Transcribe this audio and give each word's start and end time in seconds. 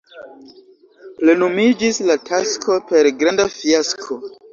Plenumiĝis 1.19 1.99
la 2.11 2.15
tasko 2.29 2.79
per 2.93 3.11
granda 3.21 3.47
fiasko. 3.59 4.19